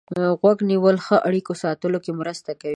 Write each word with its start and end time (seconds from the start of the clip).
غوږ 0.41 0.57
نیول 0.69 0.97
ښه 1.05 1.17
اړیکو 1.27 1.53
ساتلو 1.63 1.97
کې 2.05 2.11
مرسته 2.21 2.51
کوي. 2.61 2.69